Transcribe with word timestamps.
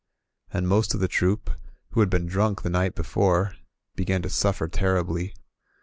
And 0.51 0.67
most 0.67 0.95
of 0.95 0.99
the 0.99 1.07
troop, 1.07 1.51
who 1.91 1.99
had 1.99 2.09
been 2.09 2.25
drunk 2.25 2.63
the 2.63 2.71
night 2.71 2.95
before, 2.95 3.53
began 3.95 4.23
to 4.23 4.29
suffer 4.31 4.67
terribly. 4.67 5.35